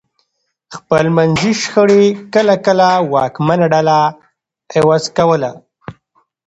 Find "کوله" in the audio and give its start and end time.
5.17-5.51